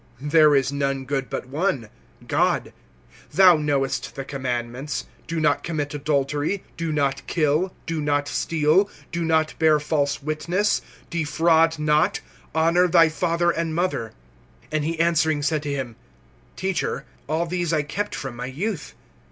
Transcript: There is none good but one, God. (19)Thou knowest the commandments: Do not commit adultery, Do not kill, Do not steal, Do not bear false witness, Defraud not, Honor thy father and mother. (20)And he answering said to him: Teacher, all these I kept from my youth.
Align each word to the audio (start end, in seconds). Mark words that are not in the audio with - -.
There 0.19 0.55
is 0.55 0.71
none 0.71 1.05
good 1.05 1.29
but 1.29 1.47
one, 1.47 1.89
God. 2.27 2.73
(19)Thou 3.35 3.63
knowest 3.63 4.15
the 4.15 4.25
commandments: 4.25 5.05
Do 5.27 5.39
not 5.39 5.61
commit 5.63 5.93
adultery, 5.93 6.63
Do 6.75 6.91
not 6.91 7.27
kill, 7.27 7.71
Do 7.85 8.01
not 8.01 8.27
steal, 8.27 8.89
Do 9.11 9.23
not 9.23 9.53
bear 9.59 9.79
false 9.79 10.23
witness, 10.23 10.81
Defraud 11.11 11.77
not, 11.77 12.19
Honor 12.55 12.87
thy 12.87 13.09
father 13.09 13.51
and 13.51 13.75
mother. 13.75 14.13
(20)And 14.71 14.83
he 14.85 14.99
answering 14.99 15.43
said 15.43 15.61
to 15.61 15.71
him: 15.71 15.95
Teacher, 16.55 17.05
all 17.29 17.45
these 17.45 17.71
I 17.71 17.83
kept 17.83 18.15
from 18.15 18.35
my 18.35 18.47
youth. 18.47 18.95